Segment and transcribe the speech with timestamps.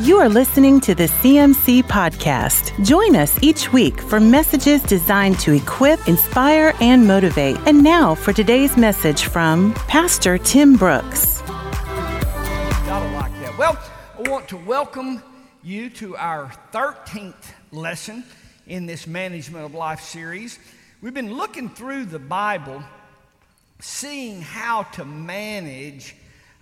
[0.00, 2.72] You are listening to the CMC Podcast.
[2.86, 7.56] Join us each week for messages designed to equip, inspire, and motivate.
[7.66, 11.42] And now for today's message from Pastor Tim Brooks.
[11.42, 13.58] Gotta like that.
[13.58, 13.76] Well,
[14.24, 15.20] I want to welcome
[15.64, 18.22] you to our 13th lesson
[18.68, 20.60] in this Management of Life series.
[21.02, 22.84] We've been looking through the Bible,
[23.80, 26.14] seeing how to manage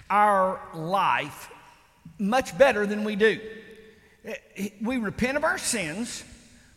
[0.09, 1.51] our life
[2.19, 3.41] much better than we do.
[4.81, 6.25] We repent of our sins,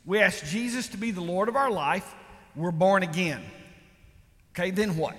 [0.05, 2.15] we ask Jesus to be the Lord of our life,
[2.55, 3.43] we're born again.
[4.53, 5.15] Okay, then what?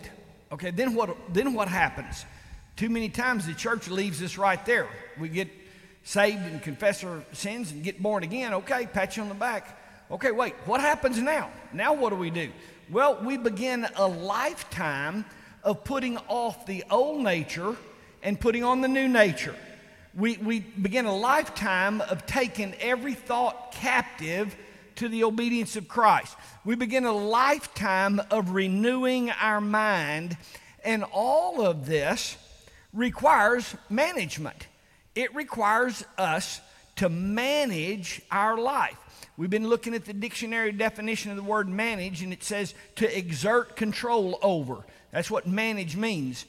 [0.53, 2.25] Okay, then what then what happens?
[2.77, 4.89] Too many times the church leaves us right there.
[5.19, 5.49] We get
[6.03, 8.55] saved and confess our sins and get born again.
[8.55, 9.79] Okay, pat you on the back.
[10.11, 11.51] Okay, wait, what happens now?
[11.73, 12.51] Now what do we do?
[12.91, 15.25] Well, we begin a lifetime
[15.63, 17.77] of putting off the old nature
[18.23, 19.55] and putting on the new nature.
[20.15, 24.57] We, we begin a lifetime of taking every thought captive
[24.97, 26.37] to the obedience of Christ.
[26.65, 30.37] We begin a lifetime of renewing our mind,
[30.85, 32.37] and all of this
[32.93, 34.67] requires management.
[35.15, 36.61] It requires us
[36.97, 38.99] to manage our life.
[39.37, 43.17] We've been looking at the dictionary definition of the word manage, and it says to
[43.17, 44.85] exert control over.
[45.13, 46.45] That's what manage means.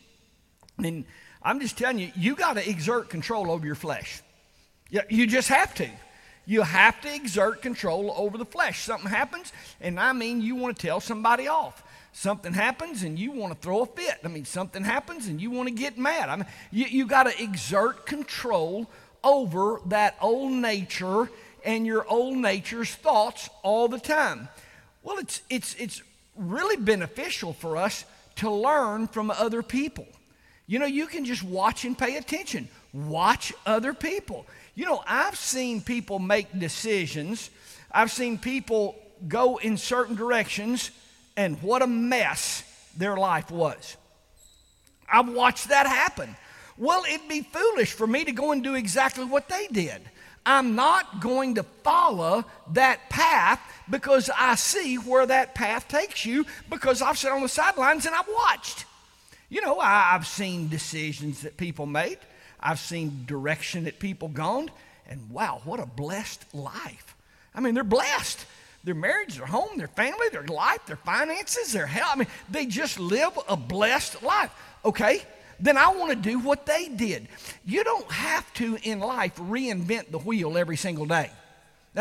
[0.77, 1.05] And
[1.43, 4.21] I'm just telling you, you got to exert control over your flesh.
[5.09, 5.89] You just have to.
[6.45, 8.83] You have to exert control over the flesh.
[8.83, 11.83] Something happens, and I mean, you want to tell somebody off.
[12.13, 14.19] Something happens, and you want to throw a fit.
[14.23, 16.29] I mean, something happens, and you want to get mad.
[16.29, 18.89] I mean, you, you got to exert control
[19.23, 21.29] over that old nature
[21.63, 24.49] and your old nature's thoughts all the time.
[25.03, 26.01] Well, it's, it's, it's
[26.35, 28.03] really beneficial for us
[28.37, 30.07] to learn from other people.
[30.67, 32.69] You know, you can just watch and pay attention.
[32.93, 34.45] Watch other people.
[34.75, 37.49] You know, I've seen people make decisions,
[37.91, 38.95] I've seen people
[39.27, 40.91] go in certain directions,
[41.35, 42.63] and what a mess
[42.97, 43.97] their life was.
[45.11, 46.35] I've watched that happen.
[46.77, 50.01] Well, it'd be foolish for me to go and do exactly what they did.
[50.45, 56.45] I'm not going to follow that path because I see where that path takes you
[56.69, 58.85] because I've sat on the sidelines and I've watched.
[59.51, 62.19] You know, I, have seen decisions that people made,
[62.57, 64.71] I've seen direction that people gone,
[65.09, 67.17] and wow, what a blessed life.
[67.53, 68.45] I mean, they're blessed.
[68.85, 72.11] Their marriage, their home, their family, their life, their finances, their health.
[72.13, 74.51] I mean, they just live a blessed life.
[74.85, 75.21] Okay,
[75.59, 77.27] then I want to do what they did.
[77.65, 81.29] You don't have to in life reinvent the wheel every single day.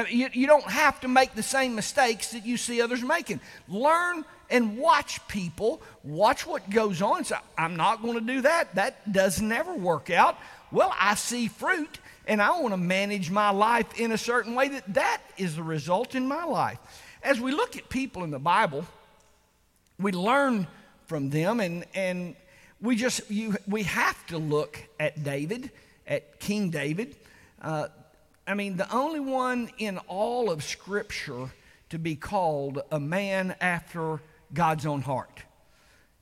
[0.09, 3.41] You, you don't have to make the same mistakes that you see others making.
[3.69, 7.25] Learn and watch people, watch what goes on.
[7.25, 8.75] So I'm not going to do that.
[8.75, 10.39] That does never work out.
[10.71, 14.69] Well, I see fruit and I want to manage my life in a certain way
[14.69, 16.79] that that is the result in my life.
[17.23, 18.85] As we look at people in the Bible,
[19.99, 20.67] we learn
[21.07, 22.37] from them and, and
[22.81, 25.71] we just you, we have to look at David,
[26.07, 27.17] at King David.
[27.61, 27.89] Uh,
[28.47, 31.51] I mean, the only one in all of Scripture
[31.91, 34.21] to be called a man after
[34.53, 35.43] God's own heart.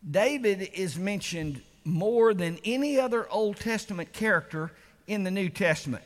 [0.08, 4.72] David is mentioned more than any other Old Testament character
[5.06, 6.04] in the New Testament.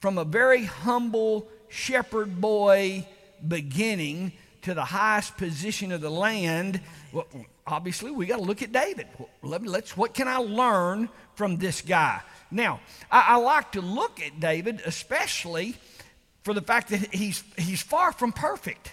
[0.00, 3.06] From a very humble shepherd boy
[3.46, 4.32] beginning
[4.62, 6.80] to the highest position of the land,
[7.12, 7.26] well,
[7.66, 9.06] obviously we got to look at David.
[9.42, 12.20] Let's, what can I learn from this guy?
[12.50, 15.76] Now, I, I like to look at David, especially
[16.42, 18.92] for the fact that he's, he's far from perfect.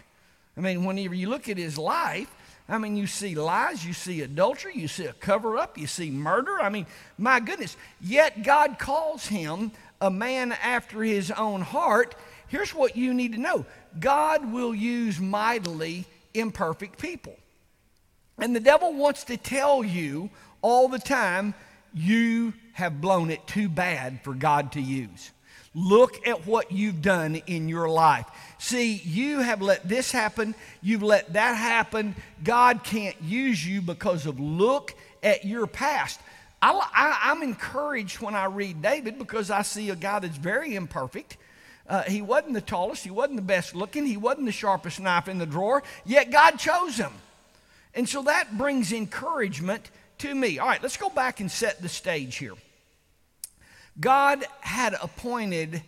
[0.58, 2.34] I mean, whenever you look at his life,
[2.70, 6.10] I mean, you see lies, you see adultery, you see a cover up, you see
[6.10, 6.62] murder.
[6.62, 6.86] I mean,
[7.18, 7.76] my goodness.
[8.00, 12.16] Yet God calls him a man after his own heart.
[12.48, 13.66] Here's what you need to know
[14.00, 17.36] God will use mightily imperfect people.
[18.40, 20.30] And the devil wants to tell you
[20.62, 21.54] all the time,
[21.94, 25.32] you have blown it too bad for God to use.
[25.76, 28.26] Look at what you've done in your life.
[28.64, 32.16] See, you have let this happen, you've let that happen.
[32.46, 36.22] God can't use you because of look at your past.
[36.62, 41.36] I, am encouraged when I read David because I see a guy that's very imperfect.
[41.90, 45.28] Uh, he wasn't the tallest, he wasn't the best looking, he wasn't the sharpest knife
[45.28, 47.12] in the drawer, yet God chose him.
[47.94, 50.58] And so that brings encouragement to me.
[50.58, 52.54] All right, let's go back and set the stage here.
[54.00, 55.84] God had appointed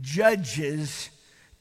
[0.00, 1.10] judges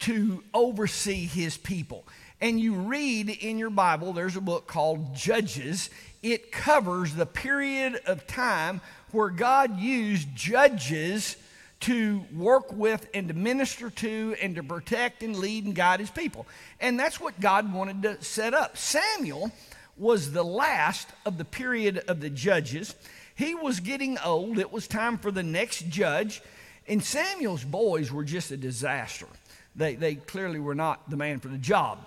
[0.03, 2.05] to oversee his people.
[2.41, 5.89] And you read in your Bible, there's a book called Judges.
[6.21, 11.37] It covers the period of time where God used judges
[11.81, 16.09] to work with and to minister to and to protect and lead and guide his
[16.09, 16.47] people.
[16.81, 18.75] And that's what God wanted to set up.
[18.75, 19.51] Samuel
[19.97, 22.93] was the last of the period of the judges.
[23.35, 24.59] He was getting old.
[24.59, 26.41] It was time for the next judge.
[26.89, 29.27] And Samuel's boys were just a disaster.
[29.75, 31.99] They, they clearly were not the man for the job.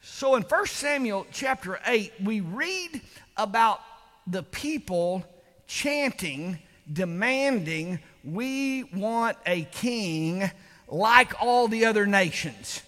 [0.00, 3.00] So in 1 Samuel chapter 8, we read
[3.36, 3.80] about
[4.26, 5.24] the people
[5.66, 6.58] chanting,
[6.90, 10.50] demanding, We want a king
[10.88, 12.82] like all the other nations.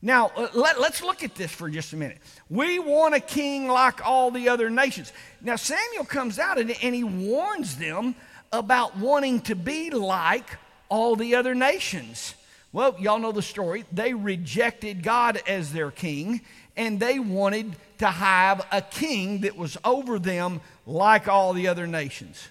[0.00, 2.18] Now, uh, let, us look at this for just a minute.
[2.48, 5.12] We want a king like all the other nations.
[5.40, 8.14] Now, Samuel comes out and, and he warns them
[8.52, 10.46] about wanting to be like
[10.88, 12.34] all the other nations.
[12.72, 13.84] Well, y'all know the story.
[13.92, 16.42] They rejected God as their king,
[16.76, 21.86] and they wanted to have a king that was over them like all the other
[21.86, 22.48] nations.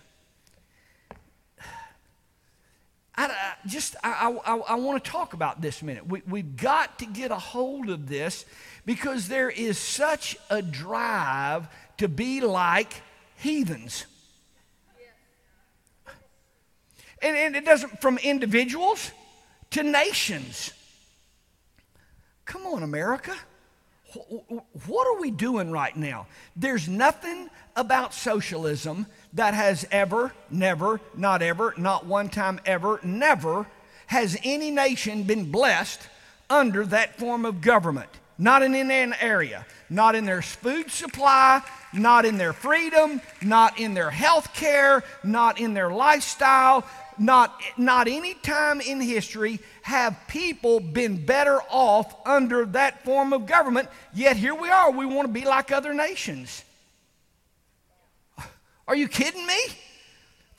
[3.19, 6.07] I, just I, I, I want to talk about this minute.
[6.07, 8.45] We, we've got to get a hold of this
[8.85, 11.67] because there is such a drive
[11.97, 13.01] to be like
[13.37, 14.05] heathens.
[17.19, 19.11] And, and it doesn't from individuals
[19.71, 20.73] to nations.
[22.45, 23.35] Come on, America.
[24.87, 26.27] What are we doing right now?
[26.55, 33.67] There's nothing about socialism that has ever, never, not ever, not one time ever, never
[34.07, 36.01] has any nation been blessed
[36.49, 38.09] under that form of government.
[38.37, 41.61] Not in an area, not in their food supply,
[41.91, 46.85] not in their freedom, not in their health care, not in their lifestyle,
[47.19, 53.45] not, not any time in history have people been better off under that form of
[53.45, 54.91] government, yet here we are.
[54.91, 56.63] We want to be like other nations.
[58.87, 59.59] Are you kidding me?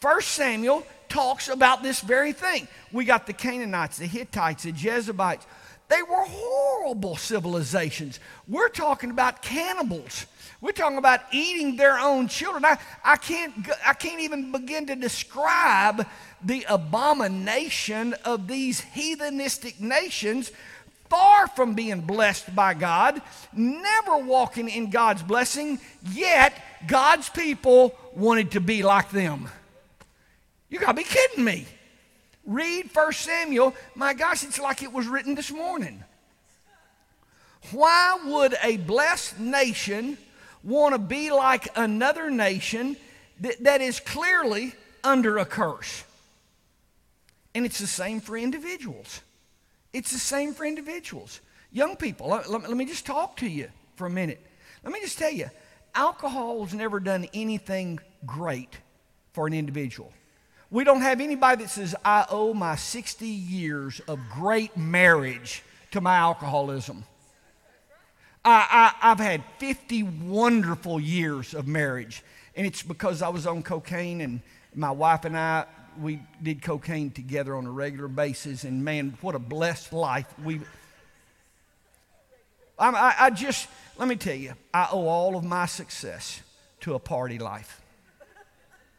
[0.00, 2.68] First Samuel talks about this very thing.
[2.92, 5.46] We got the Canaanites, the Hittites, the Jebusites.
[5.88, 8.20] They were horrible civilizations.
[8.46, 10.26] We're talking about cannibals.
[10.60, 12.64] We're talking about eating their own children.
[12.64, 13.54] I, I, can't,
[13.86, 16.04] I can't even begin to describe
[16.42, 20.50] the abomination of these heathenistic nations,
[21.08, 23.22] far from being blessed by God,
[23.52, 25.78] never walking in God's blessing,
[26.10, 26.52] yet
[26.86, 29.48] God's people wanted to be like them.
[30.68, 31.66] You gotta be kidding me.
[32.44, 33.74] Read 1 Samuel.
[33.94, 36.02] My gosh, it's like it was written this morning.
[37.72, 40.18] Why would a blessed nation
[40.62, 42.96] want to be like another nation
[43.40, 44.74] that, that is clearly
[45.04, 46.04] under a curse?
[47.54, 49.20] And it's the same for individuals.
[49.92, 51.40] It's the same for individuals.
[51.72, 54.44] Young people, let, let, let me just talk to you for a minute.
[54.84, 55.50] Let me just tell you
[55.94, 58.78] alcohol has never done anything great
[59.32, 60.12] for an individual.
[60.70, 65.62] We don't have anybody that says, I owe my 60 years of great marriage
[65.92, 67.04] to my alcoholism.
[68.44, 72.22] I, I, I've had 50 wonderful years of marriage,
[72.56, 74.40] and it's because I was on cocaine, and
[74.74, 75.66] my wife and I,
[76.00, 80.60] we did cocaine together on a regular basis, and man, what a blessed life we.
[82.78, 83.68] I, I just
[83.98, 86.40] let me tell you, I owe all of my success
[86.80, 87.80] to a party life.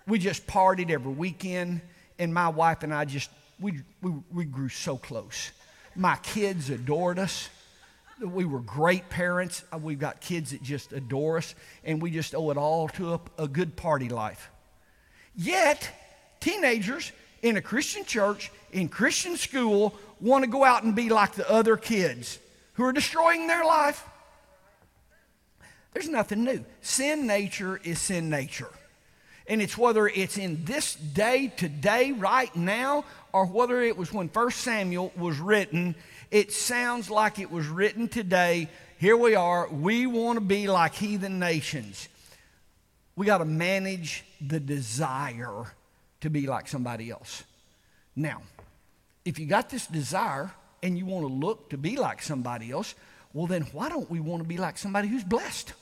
[0.05, 1.81] We just partied every weekend,
[2.17, 5.51] and my wife and I just we we, we grew so close.
[5.95, 7.49] My kids adored us.
[8.19, 9.63] We were great parents.
[9.71, 13.13] Uh, we've got kids that just adore us, and we just owe it all to
[13.13, 14.49] a, a good party life.
[15.35, 15.89] Yet,
[16.39, 17.11] teenagers
[17.41, 21.49] in a Christian church, in Christian school, want to go out and be like the
[21.49, 22.39] other kids
[22.73, 24.05] who are destroying their life.
[25.93, 26.63] There's nothing new.
[26.81, 28.69] Sin nature is sin nature.
[29.47, 34.27] And it's whether it's in this day, today, right now, or whether it was when
[34.27, 35.95] 1 Samuel was written,
[36.31, 38.69] it sounds like it was written today.
[38.97, 39.67] Here we are.
[39.69, 42.07] We want to be like heathen nations.
[43.15, 45.65] We got to manage the desire
[46.21, 47.43] to be like somebody else.
[48.15, 48.41] Now,
[49.25, 50.51] if you got this desire
[50.83, 52.95] and you want to look to be like somebody else,
[53.33, 55.73] well, then why don't we want to be like somebody who's blessed?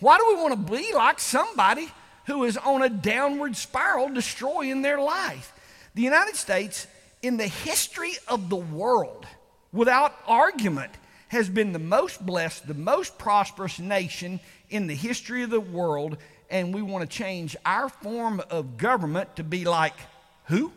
[0.00, 1.88] Why do we want to be like somebody
[2.26, 5.52] who is on a downward spiral destroying their life?
[5.94, 6.86] The United States,
[7.24, 9.26] in the history of the world,
[9.72, 10.92] without argument,
[11.28, 14.38] has been the most blessed, the most prosperous nation
[14.70, 16.16] in the history of the world
[16.50, 19.94] and we want to change our form of government to be like
[20.44, 20.70] who?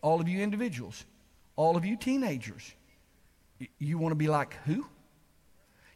[0.00, 1.04] All of you individuals,
[1.56, 2.72] all of you teenagers.
[3.78, 4.86] You want to be like who?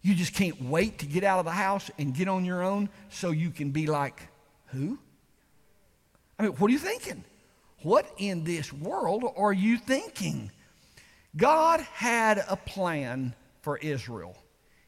[0.02, 2.88] You just can't wait to get out of the house and get on your own
[3.10, 4.28] so you can be like
[4.66, 4.98] who?
[6.38, 7.22] I mean, what are you thinking?
[7.82, 10.50] What in this world are you thinking?
[11.36, 14.36] God had a plan for Israel,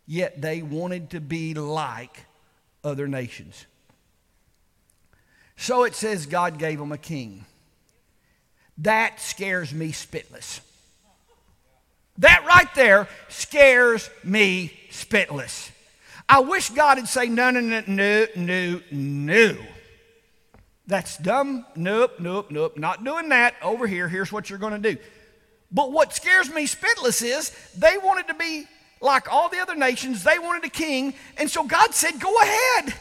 [0.07, 2.27] yet they wanted to be like
[2.85, 3.67] other nations.
[5.57, 7.45] So it says God gave them a king.
[8.79, 10.61] That scares me spitless.
[12.19, 15.71] That right there scares me spitless.
[16.29, 19.57] I wish God would say, no, no, no, no, no, no.
[20.87, 21.65] That's dumb.
[21.77, 22.77] Nope, nope, nope.
[22.77, 23.55] Not doing that.
[23.63, 25.01] Over here, here's what you're going to do.
[25.71, 28.67] But what scares me spitless is they wanted to be
[29.01, 30.25] like all the other nations.
[30.25, 31.15] They wanted a king.
[31.39, 32.95] And so God said, go ahead.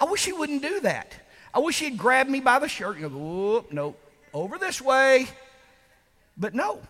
[0.00, 1.14] I wish He wouldn't do that.
[1.52, 3.94] I wish He'd grab me by the shirt and go, whoop, no,
[4.32, 5.26] over this way.
[6.36, 6.80] But no.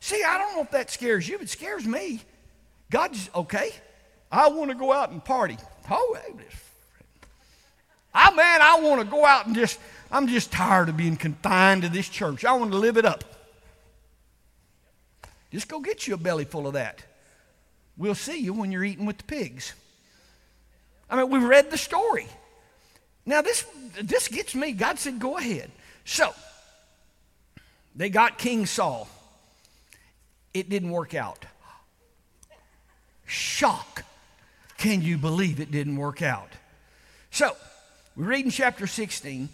[0.00, 2.22] See, I don't know if that scares you, but it scares me.
[2.90, 3.70] God's okay.
[4.30, 5.58] I want to go out and party.
[5.90, 6.16] Oh,
[8.14, 9.78] I man, I want to go out and just,
[10.10, 12.44] I'm just tired of being confined to this church.
[12.44, 13.24] I want to live it up.
[15.50, 17.02] Just go get you a belly full of that.
[17.96, 19.72] We'll see you when you're eating with the pigs.
[21.08, 22.26] I mean, we've read the story.
[23.26, 23.64] Now this
[24.02, 24.72] this gets me.
[24.72, 25.70] God said, "Go ahead."
[26.04, 26.34] So
[27.94, 29.08] they got King Saul.
[30.52, 31.46] It didn't work out.
[33.26, 34.04] Shock.
[34.76, 36.50] Can you believe it didn't work out?
[37.30, 37.56] So
[38.16, 39.48] we read in chapter 16.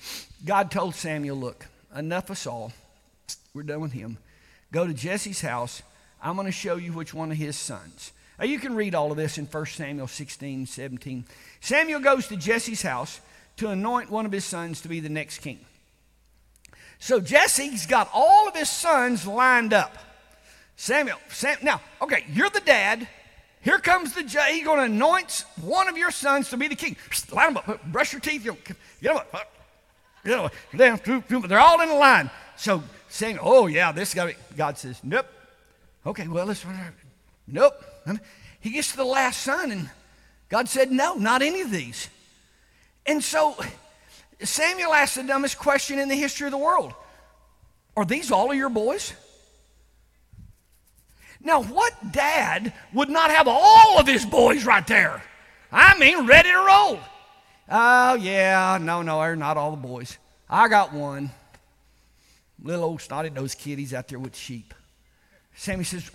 [0.44, 2.72] God told Samuel, "Look, enough of Saul.
[3.54, 4.18] We're done with him.
[4.72, 5.82] Go to Jesse's house.
[6.22, 9.10] I'm going to show you which one of his sons." Now, you can read all
[9.10, 11.26] of this in 1 Samuel 16, 17.
[11.60, 13.20] Samuel goes to Jesse's house
[13.56, 15.64] to anoint one of his sons to be the next king.
[16.98, 19.96] So Jesse's got all of his sons lined up.
[20.76, 23.06] Samuel, Sam, now, okay, you're the dad.
[23.62, 24.52] Here comes the judge.
[24.52, 26.96] He's going to anoint one of your sons to be the king.
[27.30, 27.84] Line them up.
[27.86, 28.44] Brush your teeth.
[28.44, 29.52] Get them up.
[30.24, 32.30] You know, they're all in a line.
[32.56, 34.34] So saying, oh yeah, this guy.
[34.56, 35.26] God says, nope.
[36.06, 36.64] Okay, well, let's.
[37.46, 37.84] Nope.
[38.60, 39.90] He gets to the last son, and
[40.48, 42.08] God said, no, not any of these.
[43.06, 43.56] And so
[44.42, 46.94] Samuel asked the dumbest question in the history of the world
[47.96, 49.12] Are these all of your boys?
[51.42, 55.22] Now, what dad would not have all of his boys right there?
[55.72, 56.98] I mean, ready to roll.
[57.68, 60.18] Oh, yeah, no, no, they're not all the boys.
[60.48, 61.30] I got one.
[62.62, 64.74] Little old snotty nosed kid, he's out there with sheep.
[65.54, 66.10] Sammy says,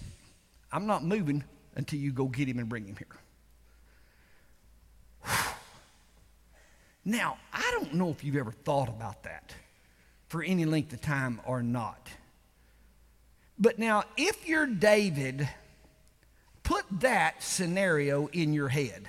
[0.71, 1.43] I'm not moving
[1.75, 3.07] until you go get him and bring him here.
[7.07, 9.53] Now, I don't know if you've ever thought about that
[10.27, 12.09] for any length of time or not.
[13.57, 15.47] But now, if you're David,
[16.63, 19.07] put that scenario in your head.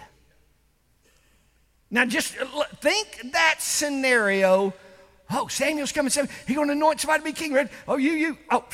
[1.90, 4.72] Now, just uh, think that scenario.
[5.30, 6.10] Oh, Samuel's coming.
[6.10, 7.52] Samuel, he's going to anoint somebody to be king.
[7.52, 7.68] Right?
[7.88, 8.64] Oh, you, you, oh,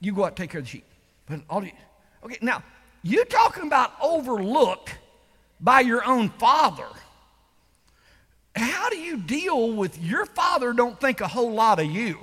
[0.00, 0.84] you go out take care of the sheep.
[1.26, 1.62] But all
[2.24, 2.62] okay, now,
[3.02, 4.94] you're talking about overlooked
[5.60, 6.86] by your own father
[8.56, 12.18] how do you deal with your father don't think a whole lot of you?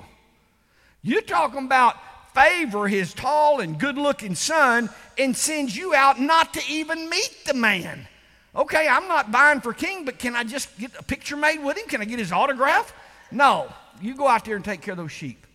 [1.02, 1.96] You're talking about
[2.34, 7.36] favor his tall and good looking son and sends you out not to even meet
[7.46, 8.06] the man.
[8.54, 11.78] Okay, I'm not buying for king, but can I just get a picture made with
[11.78, 11.86] him?
[11.88, 12.92] Can I get his autograph?
[13.30, 15.46] No, you go out there and take care of those sheep.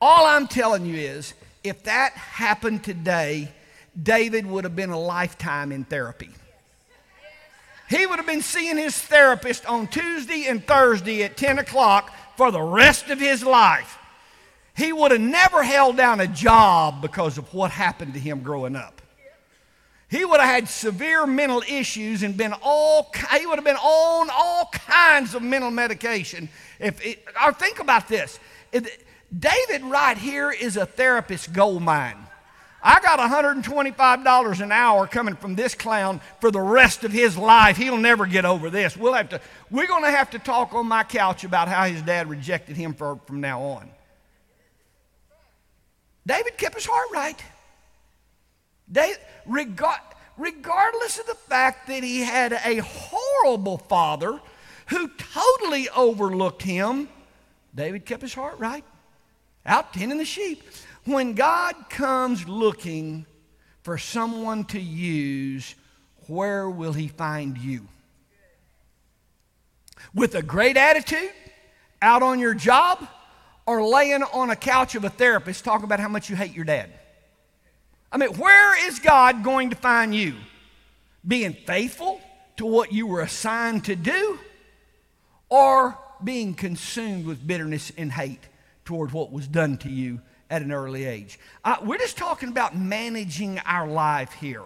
[0.00, 3.50] All I'm telling you is if that happened today,
[4.00, 6.30] David would have been a lifetime in therapy.
[7.88, 12.50] He would have been seeing his therapist on Tuesday and Thursday at 10 o'clock for
[12.50, 13.98] the rest of his life.
[14.76, 18.74] He would have never held down a job because of what happened to him growing
[18.74, 19.00] up.
[20.08, 24.28] He would have had severe mental issues and been all he would have been on
[24.32, 26.48] all kinds of mental medication.
[26.78, 28.38] If it, or think about this.
[29.36, 32.16] David right here is a therapist gold mine.
[32.82, 37.78] I got $125 an hour coming from this clown for the rest of his life.
[37.78, 38.96] He'll never get over this.
[38.96, 39.40] We'll have to,
[39.70, 42.92] we're going to have to talk on my couch about how his dad rejected him
[42.92, 43.88] for, from now on.
[46.26, 47.42] David kept his heart right.
[48.90, 50.00] David, regard,
[50.36, 54.40] regardless of the fact that he had a horrible father
[54.86, 57.08] who totally overlooked him,
[57.74, 58.84] David kept his heart right.
[59.66, 60.62] Out tending the sheep.
[61.04, 63.26] When God comes looking
[63.82, 65.74] for someone to use,
[66.26, 67.86] where will he find you?
[70.14, 71.30] With a great attitude,
[72.00, 73.06] out on your job,
[73.66, 76.64] or laying on a couch of a therapist talking about how much you hate your
[76.64, 76.90] dad?
[78.12, 80.34] I mean, where is God going to find you?
[81.26, 82.20] Being faithful
[82.56, 84.38] to what you were assigned to do,
[85.48, 88.40] or being consumed with bitterness and hate
[88.84, 91.38] toward what was done to you at an early age.
[91.64, 94.62] Uh, we're just talking about managing our life here.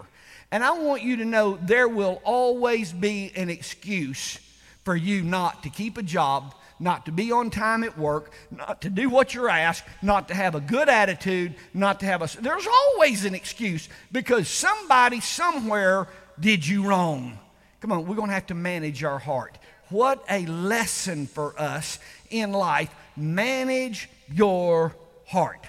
[0.51, 4.39] And I want you to know there will always be an excuse
[4.85, 8.83] for you not to keep a job, not to be on time at work, not
[8.83, 12.41] to do what you're asked, not to have a good attitude, not to have a.
[12.41, 16.09] There's always an excuse because somebody somewhere
[16.39, 17.39] did you wrong.
[17.81, 19.59] Come on, we're going to have to manage our heart.
[19.91, 21.99] What a lesson for us
[22.31, 22.95] in life.
[23.17, 24.95] Manage your
[25.27, 25.67] heart.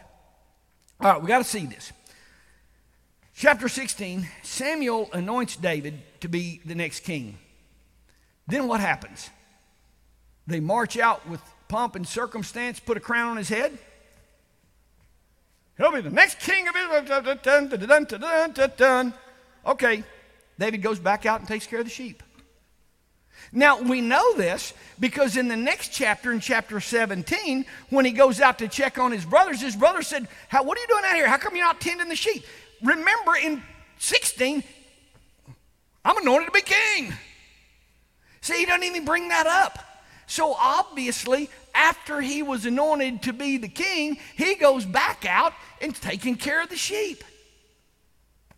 [1.00, 1.92] All right, we got to see this.
[3.34, 7.38] Chapter 16 Samuel anoints David to be the next king.
[8.48, 9.30] Then what happens?
[10.50, 13.78] They march out with pomp and circumstance, put a crown on his head.
[15.78, 17.04] He'll be the next king of Israel.
[19.66, 20.04] Okay,
[20.58, 22.24] David goes back out and takes care of the sheep.
[23.52, 28.42] Now, we know this because in the next chapter, in chapter 17, when he goes
[28.42, 31.30] out to check on his brothers, his brother said, What are you doing out here?
[31.30, 32.44] How come you're not tending the sheep?
[32.84, 33.64] Remember in
[34.00, 34.64] 16,
[36.04, 37.14] I'm anointed to be king.
[38.42, 39.86] See, he doesn't even bring that up.
[40.30, 45.94] So obviously, after he was anointed to be the king, he goes back out and
[45.96, 47.24] taking care of the sheep.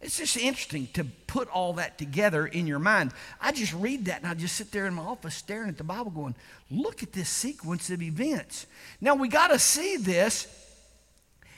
[0.01, 3.13] It's just interesting to put all that together in your mind.
[3.39, 5.85] I just read that and I just sit there in my office staring at the
[5.85, 6.35] Bible going,
[6.69, 8.67] look at this sequence of events.
[8.99, 10.47] Now we got to see this.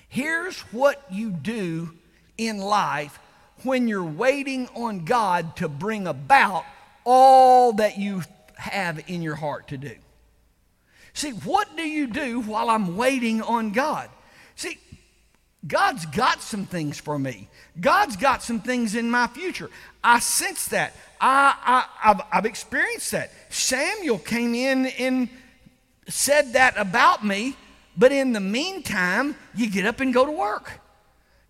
[0.10, 1.91] Here's what you do
[2.38, 3.17] in life
[3.63, 6.65] when you're waiting on God to bring about
[7.03, 8.22] all that you
[8.58, 9.96] have in your heart to do.
[11.13, 14.10] See, what do you do while I'm waiting on God?
[14.55, 14.79] See,
[15.65, 17.48] God's got some things for me.
[17.79, 19.70] God's got some things in my future.
[20.03, 20.93] I sense that.
[21.22, 23.32] I, I, have I've experienced that.
[23.50, 25.29] Samuel came in and
[26.10, 27.55] said that about me,
[27.96, 30.82] but in the meantime, you get up and go to work.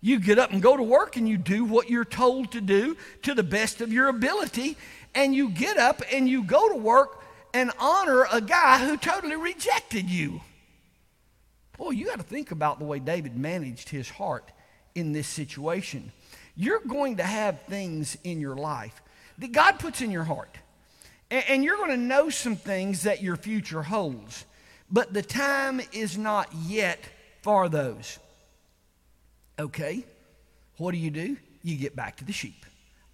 [0.00, 2.96] You get up and go to work and you do what you're told to do
[3.22, 4.76] to the best of your ability,
[5.14, 7.23] and you get up and you go to work
[7.54, 10.40] and honor a guy who totally rejected you.
[11.78, 14.50] Boy, you got to think about the way David managed his heart
[14.94, 16.12] in this situation.
[16.56, 19.00] You're going to have things in your life
[19.38, 20.58] that God puts in your heart.
[21.30, 24.44] And, you're going to know some things that your future holds.
[24.90, 27.00] But the time is not yet
[27.42, 28.18] for those.
[29.58, 30.04] Okay,
[30.76, 31.36] what do you do?
[31.62, 32.66] You get back to the sheep.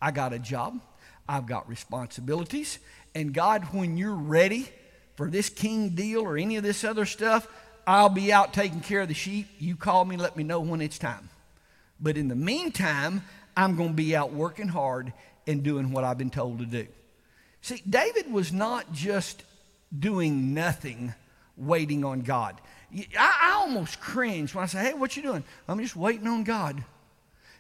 [0.02, 0.80] I got a job,
[1.28, 2.78] I've got responsibilities.
[3.14, 4.68] And God, when you're ready
[5.16, 7.48] for this king deal or any of this other stuff,
[7.86, 9.48] I'll be out taking care of the sheep.
[9.58, 11.28] You call me, let me know when it's time.
[12.00, 13.22] But in the meantime,
[13.56, 15.12] I'm going to be out working hard
[15.46, 16.86] and doing what I've been told to do.
[17.62, 19.42] See, David was not just
[19.96, 21.14] doing nothing,
[21.56, 22.60] waiting on God.
[22.94, 25.44] I, I almost cringe when I say, hey, what you doing?
[25.68, 26.82] I'm just waiting on God.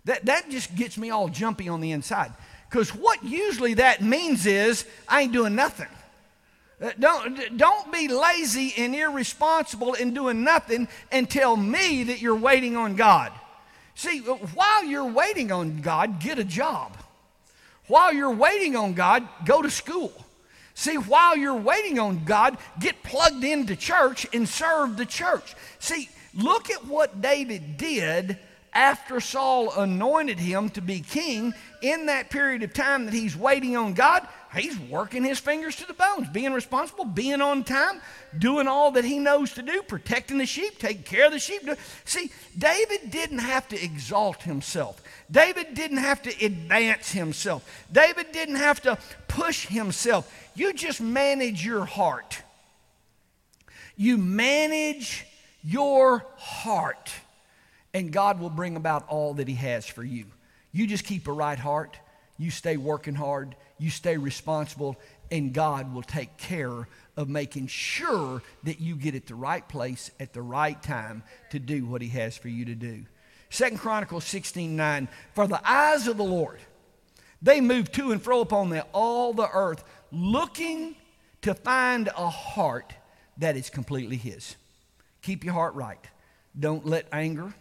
[0.06, 2.32] That, that just gets me all jumpy on the inside.
[2.70, 5.88] Because what usually that means is, I ain't doing nothing.
[6.80, 12.36] Uh, don't, don't be lazy and irresponsible in doing nothing and tell me that you're
[12.36, 13.32] waiting on God.
[13.96, 16.96] See, uh, while you're waiting on God, get a job.
[17.88, 20.12] While you're waiting on God, go to school.
[20.74, 25.56] See, while you're waiting on God, get plugged into church and serve the church.
[25.80, 28.38] See, look at what David did
[28.72, 31.54] after Saul anointed him to be king.
[31.82, 35.86] In that period of time that he's waiting on God, he's working his fingers to
[35.86, 38.02] the bones, being responsible, being on time,
[38.36, 41.62] doing all that he knows to do, protecting the sheep, taking care of the sheep.
[42.04, 45.02] See, David didn't have to exalt himself.
[45.30, 47.86] David didn't have to advance himself.
[47.90, 50.30] David didn't have to push himself.
[50.54, 52.42] You just manage your heart.
[53.96, 55.26] You manage
[55.62, 57.10] your heart,
[57.92, 60.26] and God will bring about all that He has for you.
[60.72, 61.98] You just keep a right heart,
[62.38, 64.96] you stay working hard, you stay responsible,
[65.30, 70.10] and God will take care of making sure that you get at the right place
[70.18, 73.04] at the right time to do what He has for you to do.
[73.50, 75.08] Second Chronicles 16 9.
[75.34, 76.60] For the eyes of the Lord,
[77.42, 80.94] they move to and fro upon the, all the earth, looking
[81.42, 82.94] to find a heart
[83.38, 84.56] that is completely His.
[85.22, 86.02] Keep your heart right.
[86.58, 87.54] Don't let anger,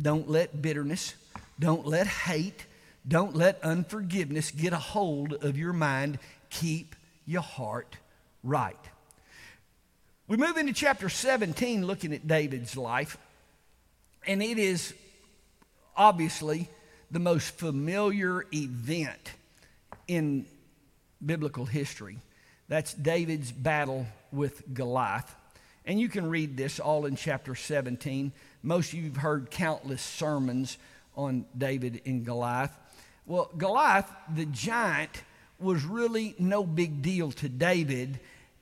[0.00, 1.14] don't let bitterness,
[1.58, 2.66] don't let hate,
[3.06, 6.18] don't let unforgiveness get a hold of your mind.
[6.50, 6.94] Keep
[7.26, 7.96] your heart
[8.42, 8.76] right.
[10.26, 13.16] We move into chapter 17 looking at David's life,
[14.26, 14.92] and it is
[15.96, 16.68] obviously
[17.10, 19.32] the most familiar event
[20.06, 20.44] in
[21.24, 22.18] biblical history.
[22.68, 25.34] That's David's battle with Goliath.
[25.86, 28.32] And you can read this all in chapter 17.
[28.62, 30.78] Most of you have heard countless sermons
[31.16, 32.76] on David and Goliath.
[33.26, 35.22] Well, Goliath, the giant,
[35.60, 38.20] was really no big deal to David.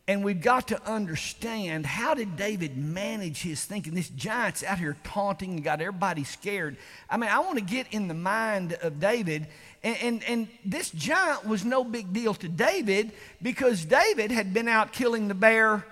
[0.09, 3.95] And we've got to understand how did David manage his thinking?
[3.95, 6.77] This giant's out here taunting and got everybody scared.
[7.11, 9.49] I mean, I want to get in the mind of David.
[9.83, 14.69] And, and, and this giant was no big deal to David because David had been
[14.69, 15.85] out killing the bear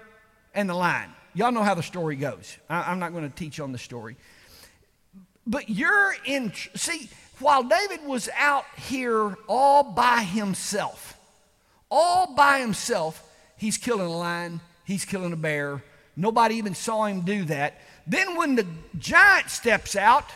[0.54, 1.10] and the lion.
[1.34, 2.56] Y'all know how the story goes.
[2.70, 4.16] I, I'm not going to teach on the story.
[5.46, 7.08] But you're in, see,
[7.40, 11.18] while David was out here all by himself,
[11.90, 13.22] all by himself,
[13.56, 15.82] he's killing a lion, he's killing a bear.
[16.16, 17.80] Nobody even saw him do that.
[18.06, 18.66] Then when the
[18.98, 20.30] giant steps out,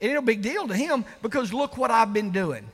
[0.00, 2.66] it ain't a big deal to him because look what I've been doing.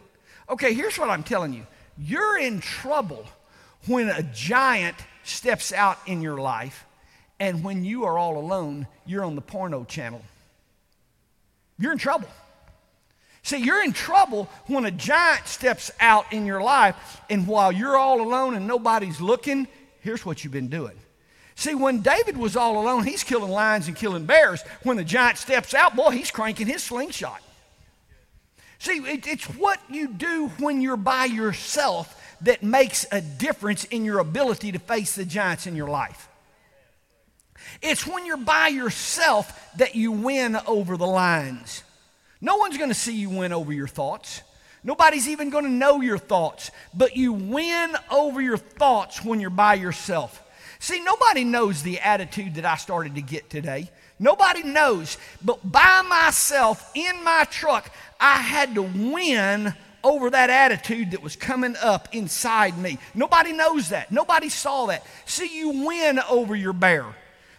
[0.49, 1.67] Okay, here's what I'm telling you.
[1.99, 3.27] You're in trouble
[3.87, 6.87] when a giant steps out in your life
[7.41, 10.23] and when you are all alone, you're on the porno channel.
[11.79, 12.29] You're in trouble.
[13.43, 17.97] See, you're in trouble when a giant steps out in your life, and while you're
[17.97, 19.67] all alone and nobody's looking,
[20.03, 20.93] here's what you've been doing.
[21.55, 24.63] See, when David was all alone, he's killing lions and killing bears.
[24.83, 27.43] When the giant steps out, boy, he's cranking his slingshot.
[28.79, 34.05] See, it, it's what you do when you're by yourself that makes a difference in
[34.05, 36.30] your ability to face the giants in your life.
[37.83, 41.83] It's when you're by yourself that you win over the lines.
[42.41, 44.43] No one's going to see you win over your thoughts.
[44.83, 49.51] Nobody's even going to know your thoughts, but you win over your thoughts when you're
[49.51, 50.43] by yourself.
[50.79, 53.91] See, nobody knows the attitude that I started to get today.
[54.19, 61.11] Nobody knows, but by myself in my truck, I had to win over that attitude
[61.11, 62.99] that was coming up inside me.
[63.15, 64.11] Nobody knows that.
[64.11, 65.05] Nobody saw that.
[65.27, 67.05] See, you win over your bear.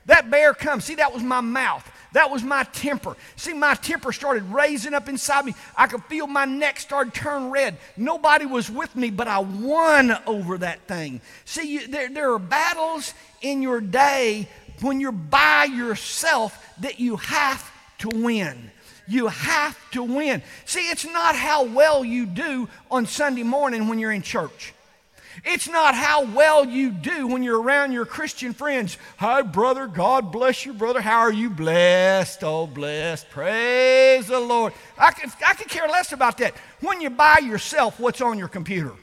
[0.06, 0.86] That bear comes.
[0.86, 1.90] See, that was my mouth.
[2.14, 3.16] That was my temper.
[3.38, 5.56] See, my temper started raising up inside me.
[5.78, 7.78] I could feel my neck start turn red.
[7.96, 11.22] Nobody was with me, but I won over that thing.
[11.46, 14.50] See, you, there, there are battles in your day
[14.82, 18.72] when you're by yourself that you have to win.
[19.08, 20.42] You have to win.
[20.66, 24.74] See, it's not how well you do on Sunday morning when you're in church.
[25.44, 28.98] It's not how well you do when you're around your Christian friends.
[29.18, 29.88] Hi, brother.
[29.88, 31.02] God bless you, brother.
[31.02, 31.50] How are you?
[31.50, 32.44] Blessed.
[32.44, 33.30] Oh, blessed.
[33.32, 34.74] Praise the Lord.
[35.00, 36.54] I could, I could care less about that.
[36.82, 38.94] When you're by yourself, what's on your computer?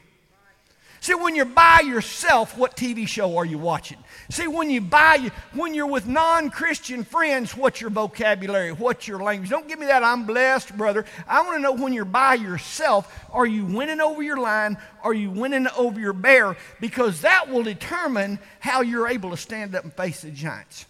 [1.01, 3.99] See, when you're by yourself, what TV show are you watching?
[4.31, 8.73] See, when you buy, when you're with non-Christian friends, what's your vocabulary?
[8.73, 9.49] What's your language?
[9.49, 10.03] Don't give me that.
[10.03, 11.05] I'm blessed, brother.
[11.29, 14.77] I want to know when you're by yourself, are you winning over your line?
[15.03, 16.57] Are you winning over your bear?
[16.81, 20.87] Because that will determine how you're able to stand up and face the giants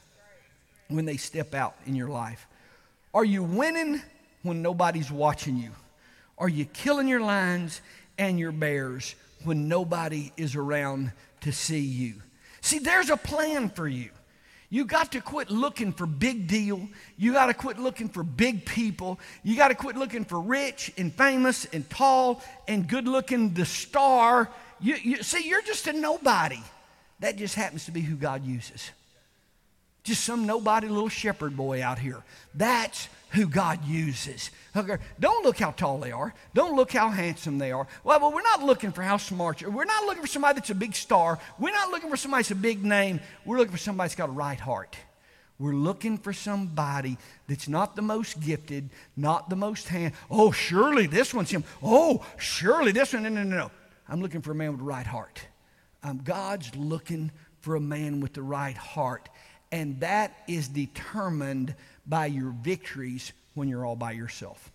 [0.88, 2.47] when they step out in your life.
[3.12, 4.01] Are you winning
[4.42, 5.71] when nobody's watching you?
[6.38, 7.83] Are you killing your lions
[8.16, 9.14] and your bears?
[9.44, 12.14] When nobody is around to see you.
[12.61, 14.11] See, there's a plan for you.
[14.70, 16.88] You got to quit looking for big deal.
[17.16, 19.18] You got to quit looking for big people.
[19.42, 23.64] You got to quit looking for rich and famous and tall and good looking, the
[23.64, 24.51] star.
[24.79, 26.61] You, you, see, you're just a nobody.
[27.20, 28.90] That just happens to be who God uses.
[30.09, 32.23] Just some nobody little shepherd boy out here.
[32.55, 34.51] That's who God uses.
[34.75, 36.33] Okay, don't look how tall they are.
[36.55, 37.87] Don't look how handsome they are.
[38.05, 39.71] Well, well, we're not looking for how smart you are.
[39.71, 41.38] We're not looking for somebody that's a big star.
[41.59, 43.21] We're not looking for somebody that's a big name.
[43.44, 44.97] We're looking for somebody that's got a right heart.
[45.59, 50.14] We're looking for somebody that's not the most gifted, not the most hand.
[50.31, 51.64] Oh, surely this one's him.
[51.83, 53.25] Oh, surely this one.
[53.25, 53.71] No, no, no, no.
[54.09, 55.42] I'm looking for a man with the right heart.
[56.03, 59.29] Um, God's looking for a man with the right heart.
[59.70, 61.74] And that is determined
[62.07, 64.70] by your victories when you're all by yourself.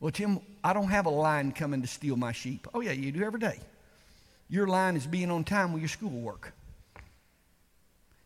[0.00, 2.68] Well, Tim, I don't have a line coming to steal my sheep.
[2.74, 3.58] Oh, yeah, you do every day.
[4.48, 6.52] Your line is being on time with your schoolwork.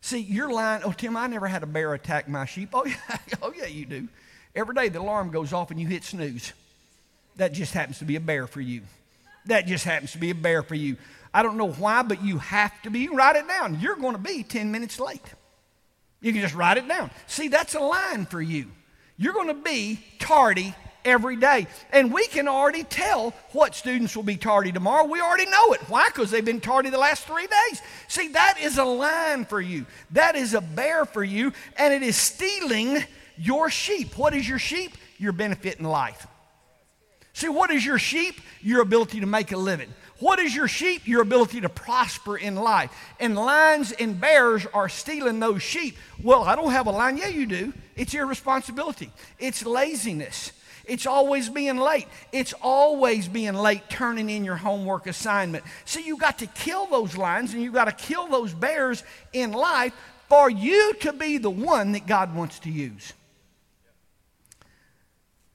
[0.01, 2.69] See, your line, oh, Tim, I never had a bear attack my sheep.
[2.73, 4.07] Oh, yeah, oh, yeah, you do.
[4.55, 6.53] Every day the alarm goes off and you hit snooze.
[7.37, 8.81] That just happens to be a bear for you.
[9.45, 10.97] That just happens to be a bear for you.
[11.33, 13.07] I don't know why, but you have to be.
[13.07, 13.79] Write it down.
[13.79, 15.21] You're going to be 10 minutes late.
[16.21, 17.11] You can just write it down.
[17.27, 18.65] See, that's a line for you.
[19.17, 20.73] You're going to be tardy
[21.05, 21.67] every day.
[21.91, 25.05] And we can already tell what students will be tardy tomorrow.
[25.05, 25.81] We already know it.
[25.89, 26.07] Why?
[26.07, 27.81] Because they've been tardy the last three days.
[28.07, 29.85] See, that is a line for you.
[30.11, 33.03] That is a bear for you, and it is stealing
[33.37, 34.17] your sheep.
[34.17, 34.97] What is your sheep?
[35.17, 36.27] Your benefit in life.
[37.33, 38.41] See, what is your sheep?
[38.61, 39.93] Your ability to make a living.
[40.19, 41.07] What is your sheep?
[41.07, 42.91] Your ability to prosper in life.
[43.19, 45.97] And lions and bears are stealing those sheep.
[46.21, 47.17] Well, I don't have a lion.
[47.17, 47.73] Yeah, you do.
[47.95, 50.51] It's irresponsibility, it's laziness.
[50.85, 52.07] It's always being late.
[52.31, 55.63] It's always being late turning in your homework assignment.
[55.85, 59.51] So you got to kill those lions and you got to kill those bears in
[59.51, 59.93] life
[60.29, 63.13] for you to be the one that God wants to use.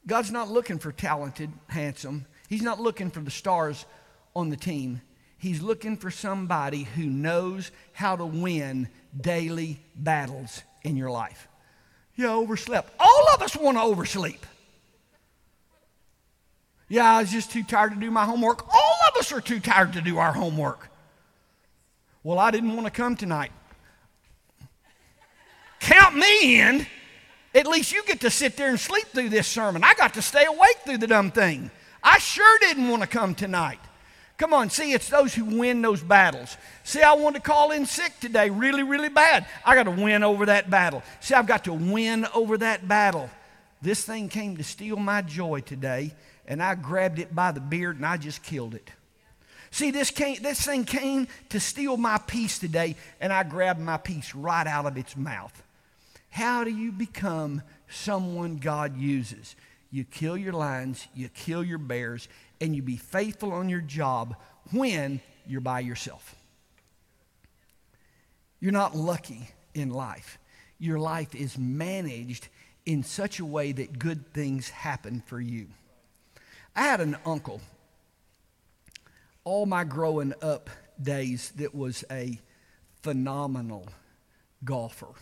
[0.06, 2.26] God's not looking for talented, handsome.
[2.48, 3.86] He's not looking for the stars
[4.34, 5.00] on the team.
[5.38, 11.48] He's looking for somebody who knows how to win daily battles in your life.
[12.14, 12.92] You overslept.
[12.98, 14.44] All of us want to oversleep.
[16.88, 18.66] Yeah, I was just too tired to do my homework.
[18.72, 20.88] All of us are too tired to do our homework.
[22.22, 23.52] Well, I didn't want to come tonight.
[25.80, 26.86] Count me in.
[27.54, 29.84] At least you get to sit there and sleep through this sermon.
[29.84, 31.70] I got to stay awake through the dumb thing.
[32.02, 33.80] I sure didn't want to come tonight.
[34.36, 36.56] Come on, see, it's those who win those battles.
[36.82, 39.46] See, I wanted to call in sick today really, really bad.
[39.64, 41.02] I got to win over that battle.
[41.20, 43.30] See, I've got to win over that battle.
[43.80, 46.14] This thing came to steal my joy today,
[46.46, 48.90] and I grabbed it by the beard and I just killed it.
[49.70, 53.98] See, this, came, this thing came to steal my peace today, and I grabbed my
[53.98, 55.62] peace right out of its mouth.
[56.30, 59.54] How do you become someone God uses?
[59.90, 62.28] You kill your lions, you kill your bears,
[62.64, 64.36] and you be faithful on your job
[64.72, 66.34] when you're by yourself.
[68.58, 70.38] You're not lucky in life.
[70.78, 72.48] Your life is managed
[72.86, 75.66] in such a way that good things happen for you.
[76.74, 77.60] I had an uncle
[79.44, 82.40] all my growing up days that was a
[83.02, 83.86] phenomenal
[84.64, 85.12] golfer.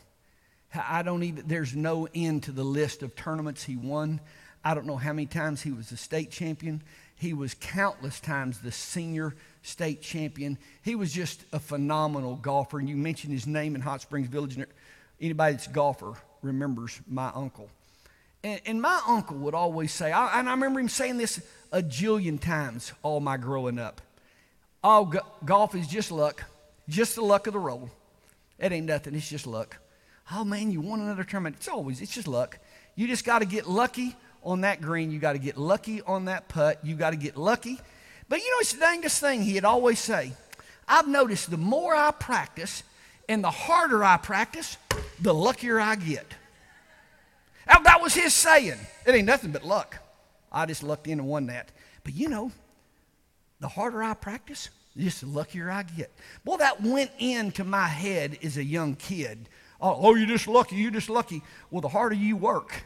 [0.72, 4.20] I don't even, there's no end to the list of tournaments he won.
[4.64, 6.82] I don't know how many times he was the state champion.
[7.22, 10.58] He was countless times the senior state champion.
[10.82, 12.80] He was just a phenomenal golfer.
[12.80, 14.56] And you mentioned his name in Hot Springs Village.
[14.56, 14.66] And
[15.20, 17.70] anybody that's a golfer remembers my uncle.
[18.42, 21.80] And, and my uncle would always say, I, and I remember him saying this a
[21.80, 24.00] jillion times all my growing up.
[24.82, 26.42] Oh, go, golf is just luck,
[26.88, 27.88] just the luck of the roll.
[28.58, 29.78] It ain't nothing, it's just luck
[30.34, 31.56] oh man, you won another tournament.
[31.56, 32.58] It's always, it's just luck.
[32.94, 35.10] You just got to get lucky on that green.
[35.10, 36.80] You got to get lucky on that putt.
[36.82, 37.78] You got to get lucky.
[38.28, 40.32] But you know, it's the dangest thing he'd always say.
[40.88, 42.82] I've noticed the more I practice
[43.28, 44.76] and the harder I practice,
[45.20, 46.26] the luckier I get.
[47.66, 48.78] Now, that was his saying.
[49.06, 49.98] It ain't nothing but luck.
[50.50, 51.70] I just lucked in and won that.
[52.04, 52.50] But you know,
[53.60, 56.10] the harder I practice, just the luckier I get.
[56.44, 59.48] Well, that went into my head as a young kid
[59.82, 61.42] Oh, oh, you're just lucky, you're just lucky.
[61.70, 62.84] Well, the harder you work.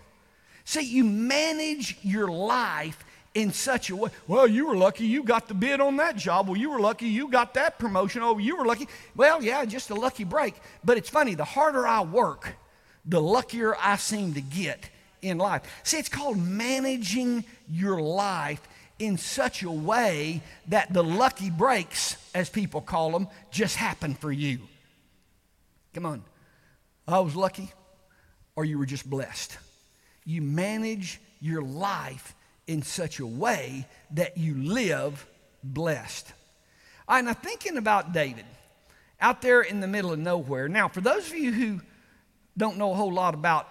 [0.67, 4.11] See, you manage your life in such a way.
[4.27, 6.49] Well, you were lucky you got the bid on that job.
[6.49, 8.23] Well, you were lucky you got that promotion.
[8.23, 8.89] Oh, you were lucky.
[9.15, 10.57] Well, yeah, just a lucky break.
[10.85, 12.57] But it's funny, the harder I work,
[13.05, 14.91] the luckier I seem to get
[15.23, 15.63] in life.
[15.85, 18.67] See, it's called managing your life
[18.99, 24.33] in such a way that the lucky breaks, as people call them, just happen for
[24.33, 24.59] you.
[25.95, 26.25] Come on.
[27.07, 27.71] I was lucky
[28.57, 29.59] or you were just blessed.
[30.27, 32.35] You manage your life
[32.67, 35.27] in such a way that you live
[35.63, 36.31] blessed.
[37.09, 38.45] Right, now thinking about David
[39.21, 40.69] out there in the middle of nowhere.
[40.69, 41.81] Now, for those of you who
[42.59, 43.69] don't know a whole lot about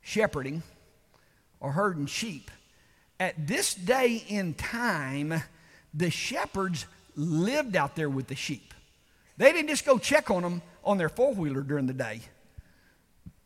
[0.00, 0.62] shepherding
[1.60, 2.50] or herding sheep,
[3.18, 5.42] at this day in time,
[5.92, 8.72] the shepherds lived out there with the sheep.
[9.36, 12.20] They didn't just go check on them on their four wheeler during the day.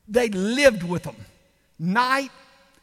[0.06, 1.16] They lived with them.
[1.78, 2.30] Night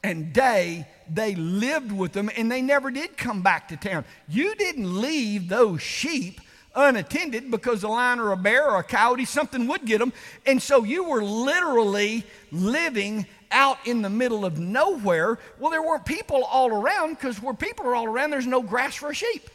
[0.03, 4.05] and day, they lived with them and they never did come back to town.
[4.27, 6.39] You didn't leave those sheep
[6.75, 10.13] unattended because a lion or a bear or a coyote, something would get them.
[10.45, 15.39] And so you were literally living out in the middle of nowhere.
[15.59, 18.95] Well, there weren't people all around because where people are all around, there's no grass
[18.95, 19.49] for a sheep.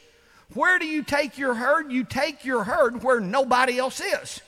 [0.55, 1.92] Where do you take your herd?
[1.92, 4.40] You take your herd where nobody else is.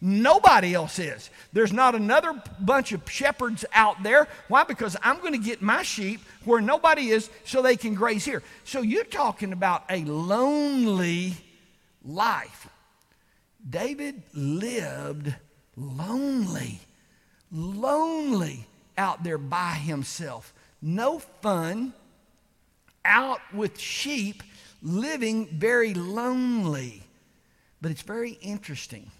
[0.00, 1.28] Nobody else is.
[1.52, 4.28] There's not another bunch of shepherds out there.
[4.46, 4.62] Why?
[4.62, 8.42] Because I'm going to get my sheep where nobody is so they can graze here.
[8.64, 11.34] So you're talking about a lonely
[12.04, 12.68] life.
[13.68, 15.34] David lived
[15.76, 16.80] lonely,
[17.50, 20.54] lonely out there by himself.
[20.80, 21.92] No fun,
[23.04, 24.44] out with sheep,
[24.80, 27.02] living very lonely.
[27.80, 29.10] But it's very interesting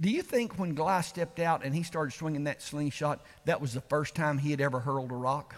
[0.00, 3.74] do you think when Goliath stepped out and he started swinging that slingshot, that was
[3.74, 5.56] the first time he had ever hurled a rock?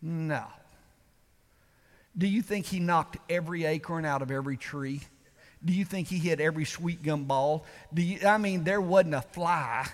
[0.00, 0.44] No.
[2.16, 5.00] Do you think he knocked every acorn out of every tree?
[5.64, 7.64] Do you think he hit every sweet gum ball?
[7.92, 9.86] Do you, I mean, there wasn't a fly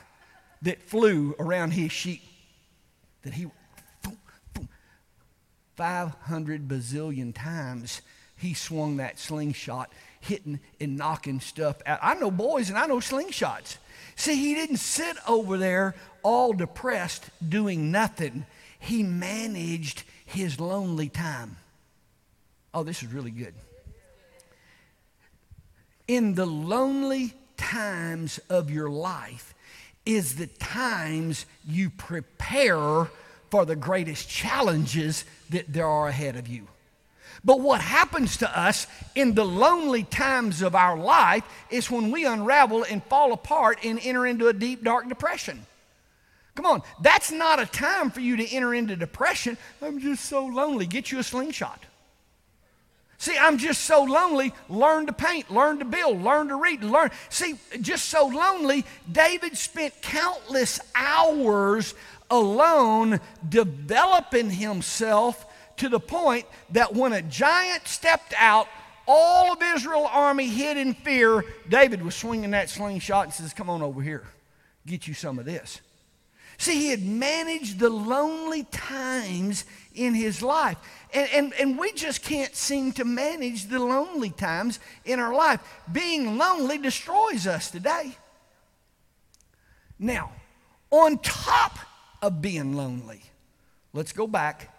[0.63, 2.23] that flew around his sheep
[3.23, 3.49] that he,
[5.77, 8.03] 500 bazillion times
[8.37, 11.99] he swung that slingshot, hitting and knocking stuff out.
[12.03, 13.77] I know boys and I know slingshots.
[14.17, 18.47] See, he didn't sit over there all depressed doing nothing.
[18.79, 21.57] He managed his lonely time.
[22.75, 23.55] Oh, this is really good.
[26.07, 29.55] In the lonely times of your life
[30.07, 33.09] is the times you prepare
[33.51, 36.67] for the greatest challenges that there are ahead of you.
[37.45, 42.27] But what happens to us in the lonely times of our life is when we
[42.27, 45.65] unravel and fall apart and enter into a deep, dark depression.
[46.55, 49.57] Come on, that's not a time for you to enter into depression.
[49.81, 50.87] I'm just so lonely.
[50.87, 51.85] Get you a slingshot.
[53.19, 54.53] See, I'm just so lonely.
[54.69, 57.11] Learn to paint, learn to build, learn to read, learn.
[57.31, 61.95] See, just so lonely, David spent countless hours
[62.31, 65.45] alone developing himself
[65.79, 68.69] to the point that when a giant stepped out,
[69.07, 71.45] all of Israel's army hid in fear.
[71.69, 74.25] David was swinging that slingshot and says, Come on over here,
[74.87, 75.81] get you some of this.
[76.59, 79.65] See, he had managed the lonely times
[79.95, 80.77] in his life.
[81.15, 85.61] And, and, and we just can't seem to manage the lonely times in our life.
[85.91, 88.17] Being lonely destroys us today.
[90.01, 90.33] Now,
[90.91, 91.79] on top
[92.21, 93.23] of being lonely,
[93.93, 94.75] let's go back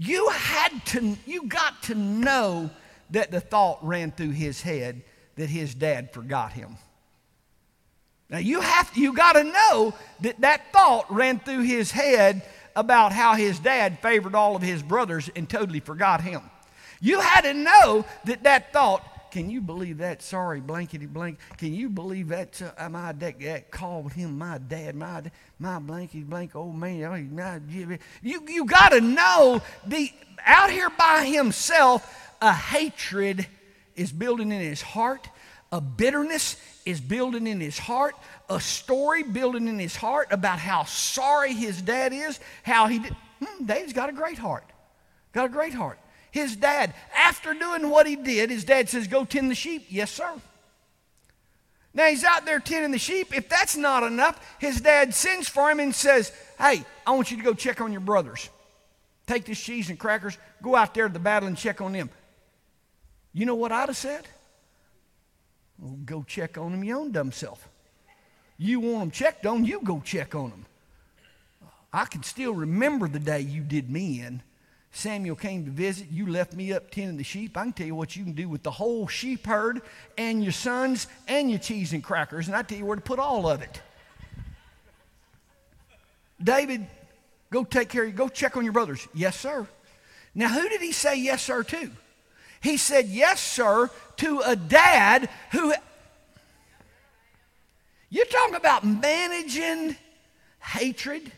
[0.00, 2.70] you had to, you got to know
[3.10, 5.02] that the thought ran through his head
[5.36, 6.76] that his dad forgot him.
[8.30, 12.42] Now you have you got to know that that thought ran through his head
[12.74, 16.40] about how his dad favored all of his brothers and totally forgot him.
[17.02, 20.22] You had to know that that thought can you believe that?
[20.22, 21.38] Sorry, blankety blank.
[21.56, 22.60] Can you believe that?
[22.76, 27.04] Uh, my dad that called him my dad, my my blankety blank old man.
[27.04, 27.60] Oh, my,
[28.22, 30.10] you you got to know the
[30.44, 32.16] out here by himself.
[32.42, 33.46] A hatred
[33.94, 35.28] is building in his heart.
[35.72, 38.16] A bitterness is building in his heart.
[38.48, 42.40] A story building in his heart about how sorry his dad is.
[42.62, 43.14] How he did.
[43.42, 44.64] Hmm, David's got a great heart.
[45.32, 45.98] Got a great heart.
[46.30, 49.86] His dad, after doing what he did, his dad says, Go tend the sheep.
[49.88, 50.32] Yes, sir.
[51.92, 53.36] Now he's out there tending the sheep.
[53.36, 57.36] If that's not enough, his dad sends for him and says, Hey, I want you
[57.36, 58.48] to go check on your brothers.
[59.26, 62.10] Take this cheese and crackers, go out there to the battle and check on them.
[63.32, 64.26] You know what I'd have said?
[65.78, 67.68] Well, go check on them your own dumb self.
[68.58, 70.66] You want them checked on, you go check on them.
[71.92, 74.42] I can still remember the day you did me in
[74.92, 77.56] Samuel came to visit, you left me up tending the sheep.
[77.56, 79.82] I can tell you what you can do with the whole sheep herd
[80.18, 83.18] and your sons and your cheese and crackers, and I tell you where to put
[83.18, 83.80] all of it.
[86.42, 86.86] David,
[87.50, 88.14] go take care of you.
[88.14, 89.06] Go check on your brothers.
[89.14, 89.66] Yes, sir.
[90.34, 91.90] Now, who did he say yes, sir, to?
[92.60, 95.72] He said yes, sir, to a dad who.
[98.08, 99.96] You're talking about managing
[100.60, 101.30] hatred,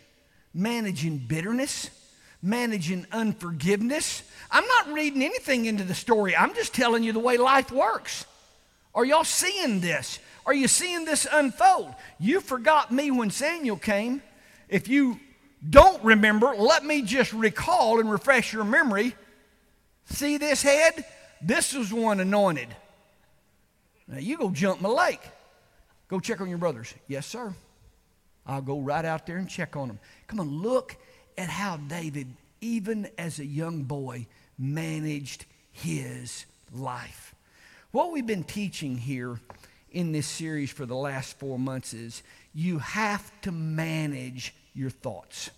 [0.54, 1.90] managing bitterness
[2.42, 4.22] managing unforgiveness.
[4.50, 6.36] I'm not reading anything into the story.
[6.36, 8.26] I'm just telling you the way life works.
[8.94, 10.18] Are y'all seeing this?
[10.44, 11.94] Are you seeing this unfold?
[12.18, 14.22] You forgot me when Samuel came.
[14.68, 15.20] If you
[15.68, 19.14] don't remember, let me just recall and refresh your memory.
[20.06, 21.04] See this head?
[21.40, 22.68] This was one anointed.
[24.08, 25.22] Now you go jump my lake.
[26.08, 26.92] Go check on your brothers.
[27.06, 27.54] Yes, sir.
[28.44, 30.00] I'll go right out there and check on them.
[30.26, 30.96] Come on, look
[31.36, 32.28] at how David,
[32.60, 34.26] even as a young boy,
[34.58, 37.34] managed his life.
[37.90, 39.40] What we've been teaching here
[39.90, 42.22] in this series for the last four months is
[42.54, 45.50] you have to manage your thoughts.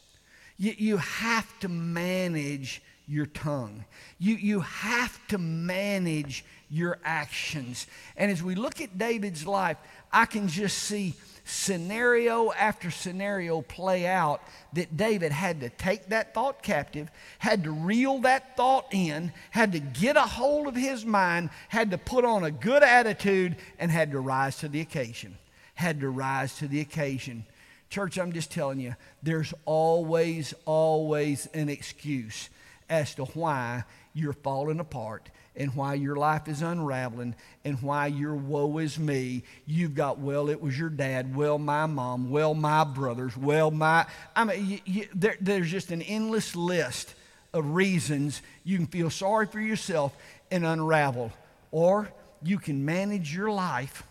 [0.56, 3.84] You, you have to manage your tongue.
[4.18, 7.86] You, you have to manage your actions.
[8.16, 9.76] And as we look at David's life,
[10.12, 11.14] I can just see
[11.44, 14.40] scenario after scenario play out
[14.72, 19.72] that David had to take that thought captive, had to reel that thought in, had
[19.72, 23.90] to get a hold of his mind, had to put on a good attitude, and
[23.90, 25.36] had to rise to the occasion.
[25.74, 27.44] Had to rise to the occasion.
[27.90, 32.48] Church, I'm just telling you, there's always, always an excuse
[32.88, 38.34] as to why you're falling apart and why your life is unraveling and why your
[38.34, 39.42] woe is me.
[39.66, 44.06] You've got, well, it was your dad, well, my mom, well, my brothers, well, my.
[44.34, 47.14] I mean, you, you, there, there's just an endless list
[47.52, 50.14] of reasons you can feel sorry for yourself
[50.50, 51.32] and unravel.
[51.70, 52.10] Or
[52.42, 54.02] you can manage your life.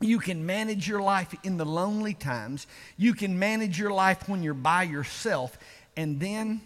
[0.00, 2.66] You can manage your life in the lonely times.
[2.96, 5.58] You can manage your life when you're by yourself.
[5.96, 6.62] And then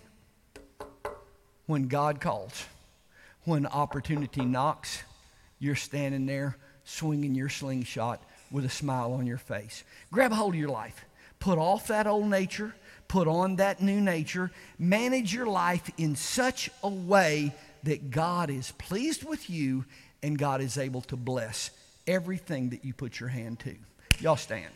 [1.67, 2.67] when God calls,
[3.45, 5.03] when opportunity knocks,
[5.59, 9.85] you're standing there swinging your slingshot with a smile on your face.
[10.13, 11.05] Grab hold of your life.
[11.39, 12.75] Put off that old nature,
[13.09, 14.51] put on that new nature.
[14.79, 19.85] Manage your life in such a way that God is pleased with you
[20.23, 21.71] and God is able to bless
[22.07, 23.75] everything that you put your hand to.
[24.21, 24.73] Y'all stand.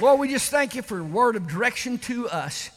[0.00, 2.70] Lord, we just thank you for a word of direction to us.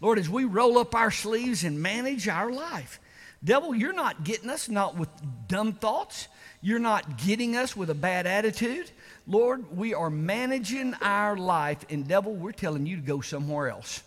[0.00, 2.98] Lord, as we roll up our sleeves and manage our life.
[3.44, 5.08] Devil, you're not getting us not with
[5.46, 6.26] dumb thoughts.
[6.62, 8.90] You're not getting us with a bad attitude.
[9.26, 14.02] Lord, we are managing our life, and devil, we're telling you to go somewhere else.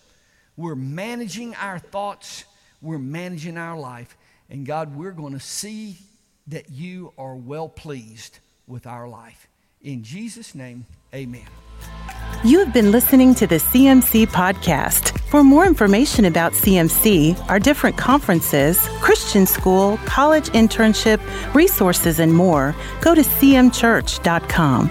[0.58, 2.44] We're managing our thoughts,
[2.82, 4.18] we're managing our life,
[4.50, 5.98] and God, we're going to see
[6.48, 9.48] that you are well pleased with our life.
[9.84, 11.46] In Jesus' name, amen.
[12.44, 15.20] You have been listening to the CMC podcast.
[15.30, 21.20] For more information about CMC, our different conferences, Christian school, college internship,
[21.54, 24.90] resources, and more, go to cmchurch.com.